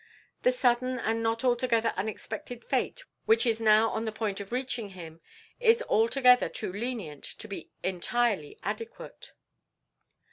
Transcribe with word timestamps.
The 0.41 0.51
sudden 0.51 0.97
and 0.97 1.21
not 1.21 1.43
altogether 1.43 1.93
unexpected 1.95 2.65
fate 2.65 3.03
which 3.27 3.45
is 3.45 3.61
now 3.61 3.91
on 3.91 4.05
the 4.05 4.11
point 4.11 4.39
of 4.39 4.51
reaching 4.51 4.89
him 4.89 5.21
is 5.59 5.83
altogether 5.83 6.49
too 6.49 6.73
lenient 6.73 7.23
to 7.23 7.47
be 7.47 7.69
entirely 7.83 8.57
adequate." 8.63 9.33